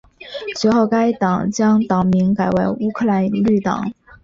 [0.55, 3.93] 随后该党将党名改为乌克兰绿党。